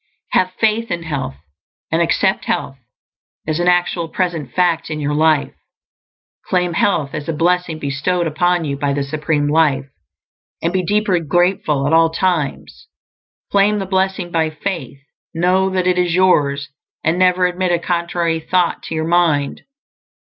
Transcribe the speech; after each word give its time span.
Have 0.31 0.53
faith 0.59 0.89
in 0.89 1.03
health, 1.03 1.35
and 1.91 2.01
accept 2.01 2.45
health 2.45 2.79
as 3.45 3.59
an 3.59 3.67
actual 3.67 4.07
present 4.09 4.51
fact 4.51 4.89
in 4.89 4.99
your 4.99 5.13
life. 5.13 5.53
Claim 6.47 6.73
health 6.73 7.11
as 7.13 7.29
a 7.29 7.33
blessing 7.33 7.77
bestowed 7.77 8.25
upon 8.25 8.65
you 8.65 8.75
by 8.75 8.93
the 8.93 9.03
Supreme 9.03 9.47
Life, 9.47 9.85
and 10.59 10.73
be 10.73 10.81
deeply 10.83 11.19
grateful 11.19 11.85
at 11.85 11.93
all 11.93 12.09
times. 12.09 12.87
Claim 13.51 13.77
the 13.77 13.85
blessing 13.85 14.31
by 14.31 14.49
faith; 14.49 14.97
know 15.35 15.69
that 15.69 15.85
it 15.85 15.99
is 15.99 16.15
yours, 16.15 16.69
and 17.03 17.19
never 17.19 17.45
admit 17.45 17.71
a 17.71 17.77
contrary 17.77 18.39
thought 18.39 18.81
to 18.85 18.95
your 18.95 19.05
mind. 19.07 19.61